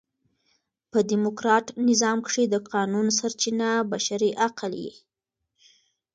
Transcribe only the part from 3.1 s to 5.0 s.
سرچینه بشري عقل يي.